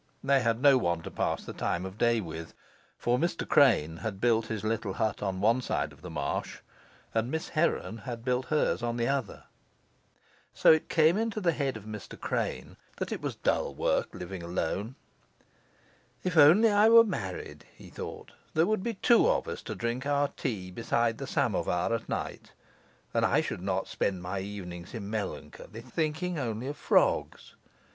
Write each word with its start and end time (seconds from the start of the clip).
They 0.23 0.39
had 0.41 0.63
no 0.63 0.79
one 0.79 1.03
to 1.03 1.11
pass 1.11 1.45
the 1.45 1.53
time 1.53 1.85
of 1.85 1.99
day 1.99 2.21
with. 2.21 2.55
For 2.97 3.19
Mr. 3.19 3.47
Crane 3.47 3.97
had 3.97 4.19
built 4.19 4.47
his 4.47 4.63
little 4.63 4.93
hut 4.93 5.21
on 5.21 5.41
one 5.41 5.61
side 5.61 5.93
of 5.93 6.01
the 6.01 6.09
marsh, 6.09 6.57
and 7.13 7.29
Miss 7.29 7.49
Heron 7.49 7.97
had 7.99 8.25
built 8.25 8.47
hers 8.47 8.81
on 8.81 8.97
the 8.97 9.07
other. 9.07 9.43
So 10.55 10.71
it 10.71 10.89
came 10.89 11.19
into 11.19 11.39
the 11.39 11.51
head 11.51 11.77
of 11.77 11.83
Mr. 11.85 12.19
Crane 12.19 12.77
that 12.97 13.11
it 13.11 13.21
was 13.21 13.35
dull 13.35 13.75
work 13.75 14.09
living 14.15 14.41
alone. 14.41 14.95
If 16.23 16.35
only 16.35 16.71
I 16.71 16.89
were 16.89 17.03
married, 17.03 17.65
he 17.75 17.91
thought, 17.91 18.31
there 18.55 18.65
would 18.65 18.81
be 18.81 18.95
two 18.95 19.29
of 19.29 19.47
us 19.47 19.61
to 19.61 19.75
drink 19.75 20.07
our 20.07 20.29
tea 20.29 20.71
beside 20.71 21.19
the 21.19 21.27
samovar 21.27 21.93
at 21.93 22.09
night, 22.09 22.53
and 23.13 23.23
I 23.23 23.41
should 23.41 23.61
not 23.61 23.87
spend 23.87 24.23
my 24.23 24.39
evenings 24.39 24.95
in 24.95 25.11
melancholy, 25.11 25.81
thinking 25.81 26.39
only 26.39 26.65
of 26.65 26.75
frogs. 26.77 27.53